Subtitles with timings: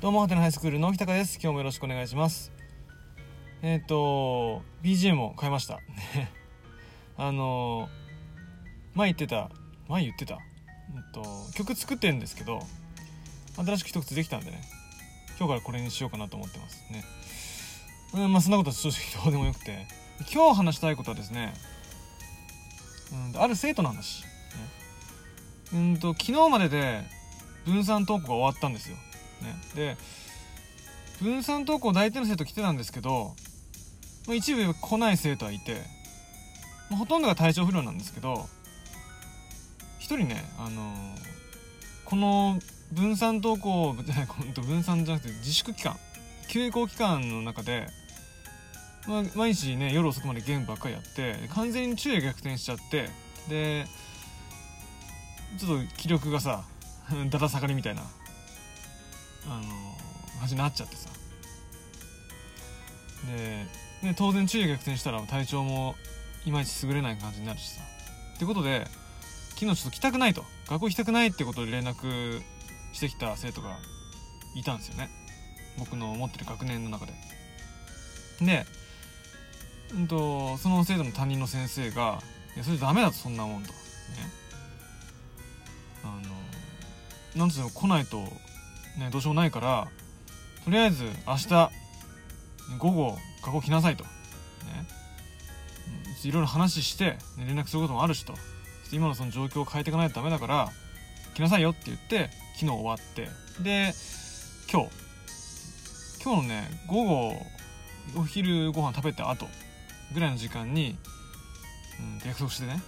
[0.00, 1.40] どうも、ハテナハイスクールの木高です。
[1.42, 2.52] 今日もよろしくお願いします。
[3.62, 5.80] えっ、と、BGM を変えました。
[7.18, 7.88] あの、
[8.94, 9.50] 前言ってた、
[9.88, 10.38] 前言ってた、
[10.94, 12.64] うんと、曲作ってるんですけど、
[13.56, 14.60] 新しく一つできたんでね、
[15.36, 17.04] 今日からこれにしようかなと思ってますね。
[18.14, 19.84] うん、まあそんなことは正直 どうでもよくて、
[20.32, 21.54] 今日話したいことはですね、
[23.34, 24.22] うん、ある生徒の話。
[24.22, 24.28] ね、
[25.72, 27.02] うんと、昨日までで
[27.64, 28.96] 分散登校が終わったんですよ。
[29.42, 29.96] ね、で
[31.22, 33.34] 分散登校大体の生徒来てたんですけど
[34.32, 35.80] 一部来ない生徒はいて、
[36.90, 38.46] ほとんどが体調不良なんですけど
[39.98, 40.94] 一人ね、あの
[42.04, 42.58] この
[42.92, 45.96] 分散登校じゃない分散じゃなくて自粛期間
[46.48, 47.86] 休校期間の中で、
[49.06, 53.10] まあ、毎日ね夜遅くまでゲームばっかりやって完全に昼夜逆転しちゃって
[53.48, 53.84] で
[55.58, 56.64] ちょっと気力がさ
[57.30, 58.02] だだ下がりみたいな。
[59.48, 59.62] あの
[60.38, 61.08] 感じになっちゃってさ。
[63.26, 63.66] で
[64.02, 65.96] で当然昼夜逆転したら体調も
[66.46, 67.80] いまいち優れない感じになるしさ。
[68.36, 68.86] ってことで
[69.58, 70.44] 昨日ちょっと来たくないと。
[70.68, 72.42] 学校行きたくないってことで連絡
[72.92, 73.76] してきた生徒が
[74.54, 75.10] いたんですよね。
[75.78, 77.12] 僕の持ってる学年の中で。
[78.40, 78.66] で、
[79.94, 82.22] うんと、その生徒の担任の先生が
[82.54, 83.72] 「いやそれダメだとそんなもん」と。
[83.72, 83.78] ね。
[86.04, 86.20] あ
[87.36, 88.24] のなんつうの来ないと
[88.98, 89.88] ね、どうしようもないから
[90.64, 91.70] とりあえず明日
[92.78, 94.10] 午後学校来なさいと、ね、
[96.24, 98.34] いろいろ話して、連絡することもあるしと。
[98.90, 100.68] 今のその状況を変えていかないとダメだから
[101.34, 103.28] 来なさいよって言って昨日終わって。
[103.62, 103.92] で
[104.70, 105.08] 今日。
[106.22, 107.46] 今日のね午後
[108.16, 109.46] お昼ご飯食べた後
[110.12, 110.96] ぐらいの時間に、
[112.00, 112.82] うん、約束してね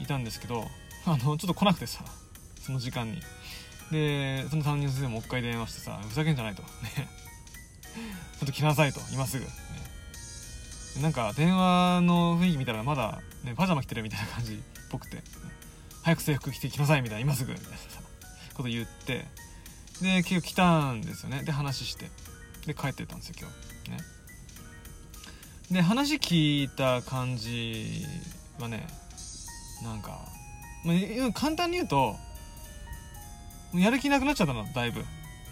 [0.00, 0.66] いたんですけど
[1.06, 2.04] あのちょっと来なくてさ
[2.60, 3.22] その時間に。
[3.90, 6.62] でその担任の先生ももう一回電話してさふざけんじゃないと。
[6.62, 6.68] ね。
[8.38, 9.00] ちょっと来なさいと。
[9.12, 9.50] 今すぐ、ね、
[11.02, 14.56] なんか電話の雰囲気見たらまだ、ね、パジャマ着てるみたいな感じっ
[14.90, 15.22] ぽくて、ね
[16.02, 17.84] 早く制服着て来なさいみたいな 今すぐみたいなさ
[18.54, 19.26] こと言って。
[20.00, 21.42] で結局来たんですよね。
[21.42, 22.10] で話して。
[22.66, 23.50] で帰ってったんですよ今
[23.84, 23.90] 日。
[23.90, 23.98] ね。
[25.70, 28.06] で話聞いた感じ
[28.58, 28.86] はね
[29.82, 30.20] なんか、
[30.84, 32.16] まあ、簡単に言うと
[33.74, 35.00] やる気なくなっちゃったのだいぶ。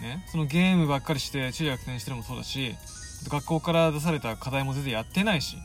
[0.00, 0.24] ね。
[0.26, 2.74] そのゲームばっかりして昼夜逆転してるのもそうだし
[3.28, 5.62] 学校から出された課題も全然やってないしね。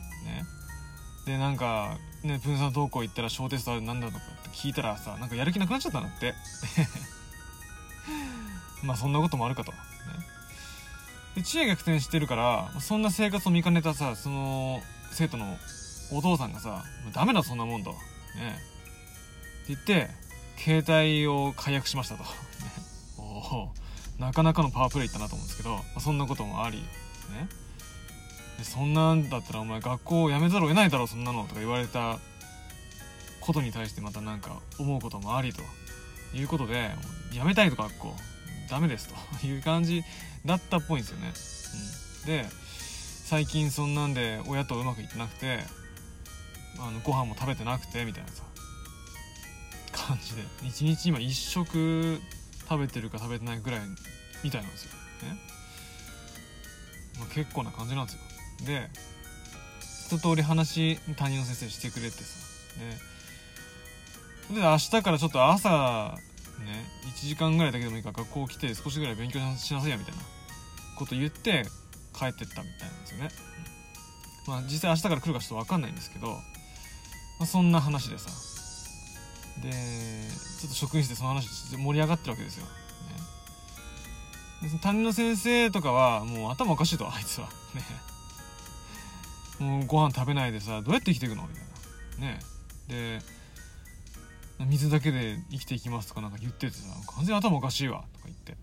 [1.25, 6.33] でなんかね分散登校行ったら小テストあるなんだとかって聞いたらさなんかやる気なくなっちゃったんだって。
[8.83, 9.77] まあそんなこともあるかと、ね、
[11.35, 14.81] で昼夜逆転してるからそんな生活を見かねたさその
[15.11, 15.57] 生徒の
[16.11, 17.91] お父さんがさ「ダメだそんなもんと」
[18.37, 18.57] ね。
[19.63, 20.28] って言って
[20.63, 22.23] 携帯を解約しましたと。
[23.17, 23.71] お
[24.19, 27.47] なかなかのパワープレイいったなと思うんですけど、まあ、そんなこともありね。
[28.57, 32.19] でそんなんだったらお前学校を辞めざるを得ないだろそんなのとか言われた
[33.39, 35.61] ことに対してまたなんか思うこともありと
[36.35, 36.91] いうことで
[37.31, 38.13] 辞めたいと学校
[38.69, 39.47] ダメですと。
[39.47, 40.03] いう感じ
[40.45, 41.31] だったっぽいんですよね、
[42.21, 42.45] うん、で
[43.25, 45.59] 最近そんなんで親とうまくいってなくて
[46.79, 48.48] あのご飯も食べてなくてみたいなさ。
[50.09, 52.19] 感じで一日今一食
[52.67, 53.81] 食べてるか食べてないぐらい
[54.43, 55.37] みたいなんですよ、ね。
[57.19, 58.21] まあ、結構な感じなんですよ。
[58.65, 58.89] で
[60.07, 62.39] 一通り話担任の先生してくれてさ。
[64.49, 66.17] でで明日からちょっと朝
[66.65, 66.85] ね
[67.23, 70.21] 1時間ぐらいだけでもいいから学校来て少しぐらい勉強しなさいやみたいな
[70.97, 71.65] こと言って
[72.17, 73.29] 帰ってったみたいなんですよね、
[74.47, 76.33] うん、まあ実際明日から来るかちょっと分かんないんですけど、ま
[77.41, 78.31] あ、そんな話でさ。
[79.61, 82.65] でちょっと職員室でその話盛り上がってるわけですよ、
[84.63, 87.47] ね、で担任の先生とかはもう頭おかしいとあいつは。
[87.73, 87.81] ね。
[89.59, 91.45] もうご飯食べないでさどうやって生きていくの？
[91.47, 91.63] みたい
[92.19, 92.27] な。
[92.27, 92.39] ね。
[92.87, 93.19] で
[94.65, 98.53] 水だけで生きていきますとかなんか言っててさ完全に頭おかしいわとか言って。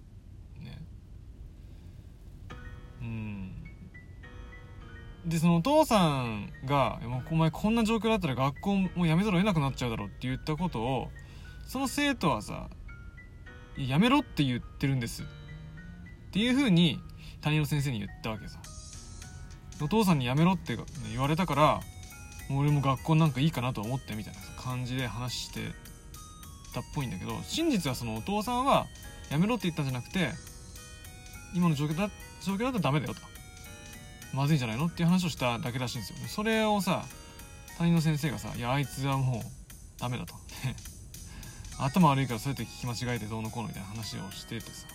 [0.61, 0.79] ね。
[3.00, 3.66] うん。
[5.26, 7.00] でそのお父さんが
[7.31, 11.11] 「お前こんな状況だったら学校もうやめざるを得なくなっちゃうだろ」って言ったことを
[11.67, 12.69] その生徒はさ
[13.76, 15.26] 「やめろって言ってるんです」っ
[16.31, 17.00] ていうふうに
[17.40, 18.61] 担任の先生に言ったわけさ。
[19.82, 20.76] お父さんにやめろって
[21.11, 21.81] 言われたから
[22.49, 25.61] もう俺も学校なんかいいかなと思ってみたいな感じで話して
[26.75, 28.87] たっぽいんだけど真実はそのお父さんは
[29.31, 30.31] やめろって言ったんじゃなくて
[31.55, 32.11] 今の状況だ
[32.43, 33.20] 状況だとダメだよと。
[34.32, 34.87] まずいんじゃないの？
[34.87, 37.05] っていう話をしただけらしいんですよそれをさ
[37.78, 39.43] 担任の先生がさ「いやあいつはもう
[40.00, 40.34] ダメだ」と。
[41.78, 44.87] 頭悪いからそうやって聞き間違えてどうのこうのみたいな話をしててさ。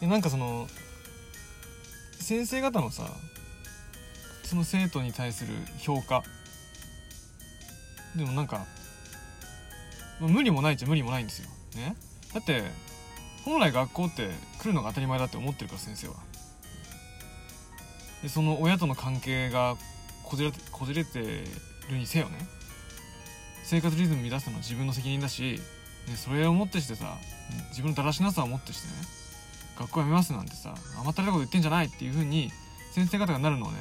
[0.00, 0.68] でなんかその
[2.20, 3.10] 先生方のさ
[4.44, 6.22] その生徒に対する評価。
[8.16, 8.66] でもなんか、
[10.20, 11.48] まあ無理もないっちゃ無理もないんですよ。
[11.74, 11.94] ね。
[12.32, 12.64] だって
[13.44, 16.27] 本来学校って来るのが当たり前だって思ってるから先生は。
[18.22, 19.76] でその親との関係が
[20.24, 21.20] こじれてこじれて
[21.90, 22.58] るにせよね。
[23.68, 25.60] 生活リズム乱すのは自分の責任だし、
[26.08, 27.18] ね、それをもってしてさ
[27.68, 28.94] 自分のだらしなさをもってしてね
[29.78, 32.50] 学校辞めますなんてさ甘ったれたこと言ってんじゃないっていう風に
[32.92, 33.78] 先生方がなるのはね、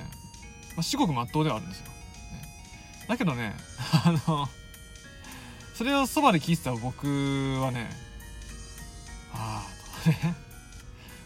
[0.75, 1.92] まあ、至極真っ当ではあるんですよ、ね、
[3.07, 3.56] だけどね
[4.04, 4.50] あの
[5.74, 7.07] それをそばで聞いてた僕
[7.62, 7.90] はね
[9.33, 9.66] あ
[10.06, 10.36] あね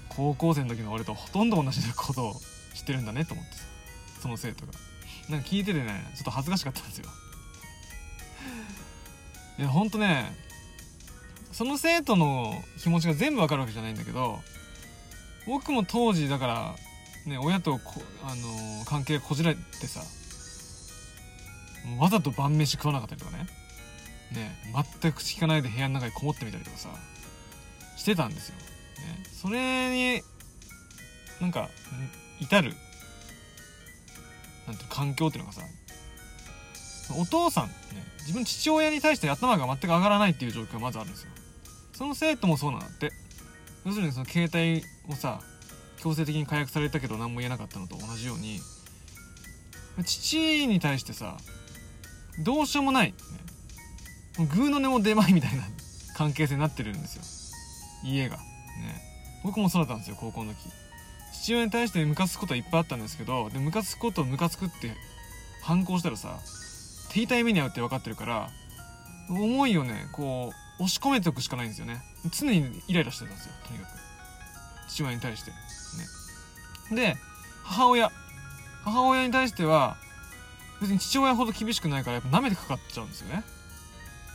[0.09, 2.41] 高校生の時の俺とほとんど同じことを
[2.73, 3.51] 知ってるんだねと思って
[4.21, 4.73] その生徒が。
[5.29, 7.05] なんか聞いててねちょっと恥ずかしかったんですよ。
[9.59, 10.35] いやほんとね
[11.51, 14.39] その生徒の気持ちが全部わかるわけじゃないんだけど
[15.47, 16.75] 僕も当時だから
[17.25, 20.01] ね親とこ、あのー関係がこじられてさ
[21.99, 23.45] わざと晩飯食わなかったりとかね
[24.31, 24.55] ね
[25.01, 26.89] 全く口聞かないで部屋の中にこもってみたりとかさ
[27.95, 28.63] してたんですよ、ね、
[29.31, 30.21] それに
[31.39, 31.69] なんか
[32.41, 32.73] 至る
[34.67, 35.61] なんて環境っていうのがさ
[37.17, 37.73] お父さんね
[38.19, 41.29] 自分父親に対して頭が全く上がらないっていう状況がまずあるんですよ。
[41.93, 43.11] その生徒もそうなんだって。
[43.85, 45.41] 要するにその携帯をさ
[45.97, 48.59] 強制的に解約されたけど何も言えなかったのと同じように
[50.05, 51.37] 父に対してさ
[52.43, 53.15] どうしようもない、ね、
[54.37, 55.63] もうグーの音も出まいみたいな
[56.15, 57.23] 関係性になってるんですよ。
[58.03, 58.37] 家が。
[58.37, 58.41] ね。
[59.43, 60.57] 僕もそうだったんですよ高校の時。
[61.33, 64.93] 父親に対してムカつくことはいっぱいあったんですけどでムカつくことをムカつくって
[65.63, 66.39] 反抗したらさ
[67.11, 68.49] 手痛い目に遭うって分かってるから
[69.29, 72.01] 思いをねこう押し込めておくしかないんですよね。
[72.31, 73.89] 常にイライラしてたんですよとにかく。
[74.89, 75.51] 父親に対して。
[76.91, 76.95] ね。
[76.95, 77.17] で
[77.63, 78.11] 母親。
[78.83, 79.95] 母親に対しては
[80.81, 83.43] 別に父親ほど厳しくないからやっぱ舐めてかかっちゃうんですよね。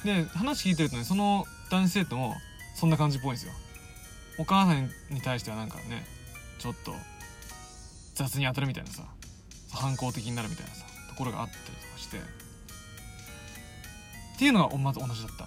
[0.04, 2.36] で話聞いてるとねその男子生徒も
[2.76, 3.52] そんな感じっぽいんですよ。
[4.38, 6.06] お母さんに対してはなんかね
[6.58, 6.94] ちょっと
[8.14, 9.02] 雑に当たるみたいなさ
[9.72, 12.18] 反抗的になるみたいなさところがあったりとかして。
[12.18, 15.46] っていうのがまず同じだった。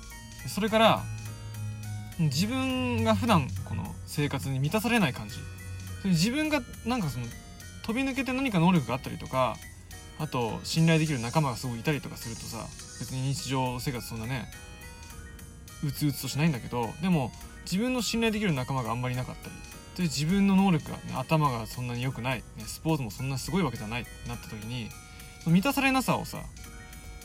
[0.49, 1.03] それから
[2.17, 5.35] 自分が普段この生活に満たされない感じ。
[6.01, 7.25] それ自分がなんかその
[7.83, 9.55] 飛び抜けて何か能力があったりとか
[10.19, 12.65] あと信頼できる仲間がすごいいたりとかするとさ
[12.99, 14.47] 別に日常生活そんなね
[15.83, 17.31] うつうつとしないんだけどでも
[17.63, 19.55] 自分の信頼できる仲間があんまりいなかったり。
[19.99, 24.89] で自分の能力が、ね、頭がそんなに良くない、ね、スポーツもそんなすごいわけじゃないってなった時に
[25.43, 26.39] その満たされなさをさ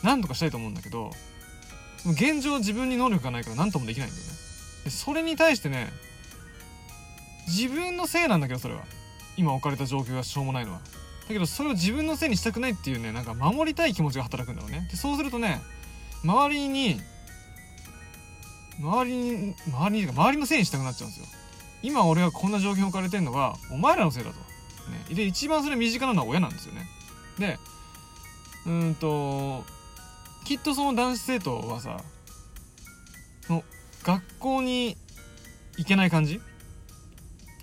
[0.02, 1.12] 何とかしたいと思うんだけど
[2.04, 4.30] 現状自分に能力がないから何ともできないんだよね。
[4.84, 5.88] でそれに対してね
[7.46, 8.82] 自分のせいなんだけどそれは。
[9.36, 10.80] 今置かれた状況がしょうもないのは。
[10.80, 14.86] だけどそれを自分のせいにしたくないっていうねなんか守りたい気持ちが働くんだろうね。
[14.90, 15.62] でそうするとね
[16.22, 17.00] 周りに
[18.78, 21.26] 周りに周りに周りのせいにしたくなっちゃうんですよ。
[21.84, 24.36] 今俺がこんな状況に置かれてんのはお前らのせいだと、
[25.10, 26.86] ね、で一番それ身近なのは親なんですよね。
[27.38, 27.58] で
[28.66, 29.64] うんと
[30.46, 32.00] きっとその男子生徒はさ
[33.50, 33.62] の
[34.02, 34.96] 学校に
[35.76, 36.40] 行けない感じ？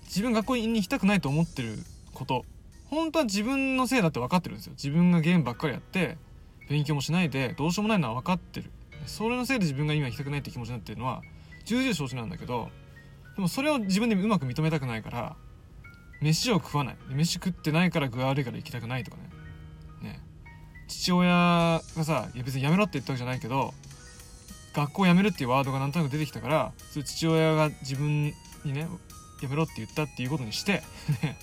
[0.06, 1.80] 自分学校に行きたくないと思ってる
[2.14, 2.46] こと。
[2.90, 4.74] 本当は自分のせいだって分かってるんですよ。
[4.74, 6.18] 自分がゲームばっかりやって
[6.70, 8.70] 勉強もしないでどうしようもないのは分かってる。
[9.08, 11.24] それのせいで自分が今行きたくないって気持ちになってるのは
[11.66, 12.70] 重々承知なんだけど
[13.36, 15.36] でもそれを自分でうまく認めたくないから
[16.22, 16.98] 飯を食わない。
[17.10, 19.30] 飯食ってないから具合悪いから行きたくないとかね。
[20.02, 20.22] ね。
[20.88, 23.74] 父親がさいや別にやめろって言ったわけじゃないけど
[24.74, 28.34] 学校辞めるっていうワードがなんとなく出てきたからそれ父親が自分
[28.64, 28.88] にね
[29.42, 30.84] やめろって言ったっていうことにして
[31.24, 31.38] ね。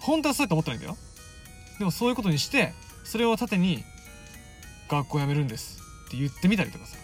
[0.00, 0.96] 本当はそうやって思ってないんだよ。
[1.78, 2.72] でもそういうことにして
[3.04, 3.82] それを盾に
[4.88, 6.96] 学校辞めるんですって言ってみたりとかさ。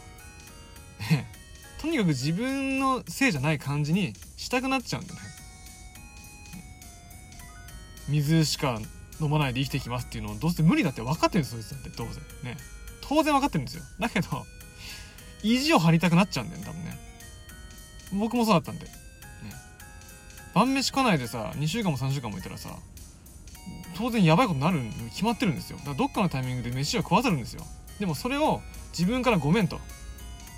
[1.10, 1.31] ね。
[1.82, 5.26] とにかく自分のせいじゃない感じにしたくなっちゃうんだよね。
[8.08, 8.80] 水しか
[9.20, 12.14] 飲まないで生きていきますっていうのをどうせ無理だって分かってるんですよそいつだって当然。
[12.44, 12.56] ね。
[13.00, 13.82] 当然分かってるんですよ。
[13.98, 14.28] だけど
[15.42, 16.98] 意地を張りたくなっちゃうんだよね多分ね
[18.12, 18.92] 僕もそうだったんで、ね、
[20.54, 22.76] 晩飯食わないでさ2週間も3週間もいたらさ
[23.96, 25.78] 当然やばいことになるに決まってるんですよ。
[25.78, 27.64] だからどっかのタイミングで飯は食わざるんですよ。
[27.98, 28.60] でもそれを
[28.96, 29.80] 自分からごめんと。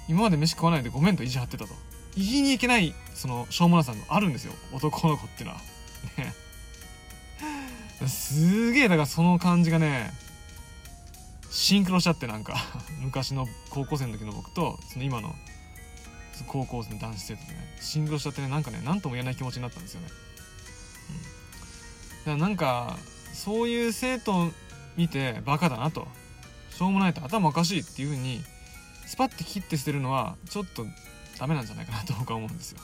[0.08, 1.74] 今まで飯食わないでごめんと意地張ってたと。
[2.16, 4.52] 言いに行けないそのしょうもなさがあるんですよ。
[4.72, 5.60] 男の子っていうのは。
[6.18, 6.34] ね。
[8.08, 10.12] すげえだからその感じがね
[11.50, 12.54] シンクロしちゃってなんか。
[13.00, 15.34] 昔の高校生の時の僕とその今の
[16.48, 20.08] 高校生の男子生徒でね振動しちゃってねなんかね何とも言えない気持ちになったんですよね、
[21.10, 22.96] うん、だからなんか
[23.32, 24.50] そういう生徒
[24.96, 26.06] 見てバカだなと。
[26.70, 28.40] しょうもないと頭おかしいっていう風に
[29.06, 30.84] スパッて切って捨てるのはちょっと
[31.38, 32.78] ダメなんじゃないかなと僕は思うんですよ。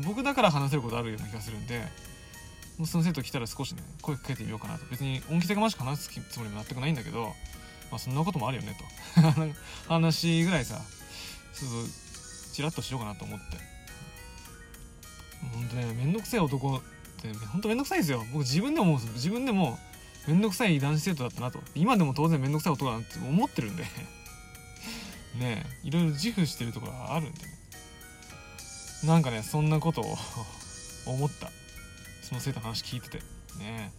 [0.00, 1.86] 僕だから話せることあるような気がするんで
[2.78, 4.84] もうその生徒来たら少しね声かけてみようかなと。
[4.90, 7.26] 別に恩着せがましく話すつもりも全くないんだけど、
[7.90, 8.76] まあ、そんなこともあるよね
[9.14, 9.22] と。
[9.88, 10.80] 話ぐらいさ
[11.54, 13.56] ちょっとチラッとしようかなと思って。
[15.52, 16.80] ほんとねめんどくさい男っ
[17.22, 18.24] てほんとめんどくさいですよ。
[18.32, 19.78] 僕自分でも自分でも
[20.26, 21.60] めんどくさい男子生徒だったなと。
[21.76, 23.84] 今でも当然めんどくさい男だなって思ってるんで。
[25.38, 27.48] ねいろいろ自負してるところがあるんでね。
[29.04, 30.16] なんかねそんなことを
[31.06, 31.50] 思った。
[32.22, 33.18] その生徒の話聞いてて。
[33.58, 33.92] ね。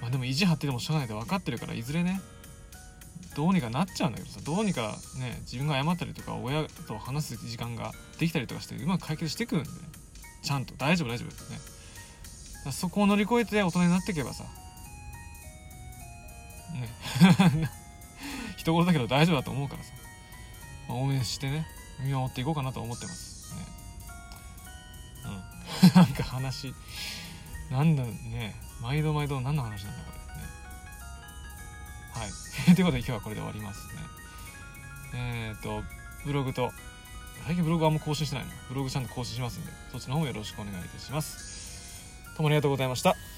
[0.00, 2.20] まあでも意地張ってでもしょうがないって分かってるからいずれね
[3.34, 9.76] どうにかなっちゃうんだけどさどうにかね自分が謝ったりとか親と話す時間ができたりとかしてうまく解決してくるんで、ね、
[10.42, 10.74] ちゃんと。
[10.76, 11.28] 大丈夫大丈夫。
[11.28, 14.44] ですねそこを乗り越えて大人になっていけばさ。
[17.54, 17.70] ね。
[18.66, 19.92] 人事だけど大丈夫だと思うからさ、
[20.88, 21.66] まあ、応援してね
[22.00, 23.54] 見守っていこうかなと思ってます。
[23.54, 23.60] ね。
[25.24, 25.94] うん。
[25.94, 26.74] なんか話
[27.70, 30.18] なんだね毎度毎度何の話なんだこれ。
[30.40, 30.48] ね。
[32.12, 32.74] はい。
[32.74, 33.92] ということで今日はこれで終わりますね。
[35.14, 35.82] えっ、と
[36.24, 36.72] ブログと
[37.46, 38.50] 最近ブログあんま更新してないの。
[38.68, 42.26] ブログちゃんと更新しますんでそっちの方もよろしくお願いいたします。
[42.36, 43.35] どうもありがとうございました。